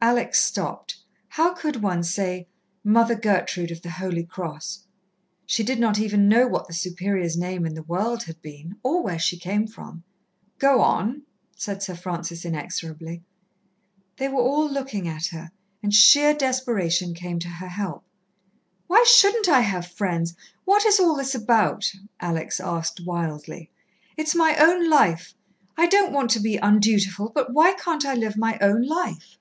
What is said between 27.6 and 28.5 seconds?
can't I live